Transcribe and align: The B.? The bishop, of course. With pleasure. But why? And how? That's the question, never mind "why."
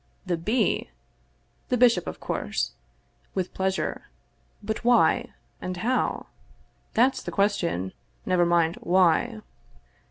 The 0.25 0.35
B.? 0.35 0.89
The 1.69 1.77
bishop, 1.77 2.07
of 2.07 2.19
course. 2.19 2.71
With 3.35 3.53
pleasure. 3.53 4.07
But 4.63 4.83
why? 4.83 5.31
And 5.61 5.77
how? 5.77 6.25
That's 6.95 7.21
the 7.21 7.31
question, 7.31 7.93
never 8.25 8.43
mind 8.43 8.77
"why." 8.81 9.41